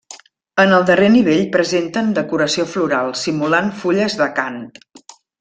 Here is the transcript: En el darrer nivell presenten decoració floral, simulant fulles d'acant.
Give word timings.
En 0.61 0.71
el 0.77 0.85
darrer 0.89 1.09
nivell 1.15 1.43
presenten 1.55 2.09
decoració 2.15 2.65
floral, 2.73 3.13
simulant 3.25 3.71
fulles 3.83 4.19
d'acant. 4.23 4.59